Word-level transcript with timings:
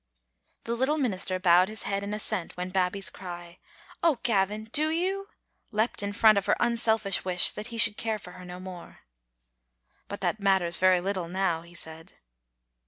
The 0.63 0.73
little 0.73 0.97
minister 0.97 1.37
bowed 1.37 1.69
his 1.69 1.83
head 1.83 2.03
in 2.03 2.11
assent 2.11 2.57
when 2.57 2.71
Babbie's 2.71 3.11
cry, 3.11 3.59
"Oh, 4.01 4.17
Gavin, 4.23 4.63
do 4.71 4.89
you?" 4.89 5.27
leapt 5.71 6.01
in 6.01 6.11
front 6.11 6.39
of 6.39 6.47
her 6.47 6.55
unselfish 6.59 7.23
wish 7.23 7.51
that 7.51 7.67
he 7.67 7.77
should 7.77 7.97
care 7.97 8.17
for 8.17 8.31
her 8.31 8.43
no 8.43 8.59
more." 8.59 9.01
But 10.09 10.21
that 10.21 10.39
matters 10.39 10.77
very 10.77 11.01
little 11.01 11.27
now," 11.27 11.61
he 11.61 11.75
said. 11.75 12.13